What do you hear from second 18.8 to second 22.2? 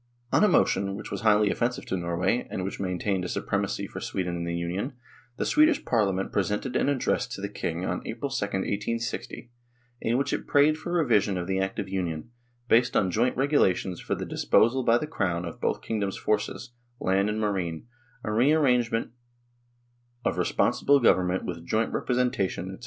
ment of responsible government with joint repre